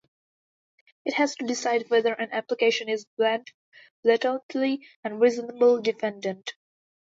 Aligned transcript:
It 1.05 1.13
has 1.13 1.35
to 1.35 1.45
decide 1.45 1.91
whether 1.91 2.11
an 2.13 2.31
application 2.31 2.89
is 2.89 3.05
blatantly 3.99 4.87
unreasonable 5.03 5.79
defendant. 5.83 6.53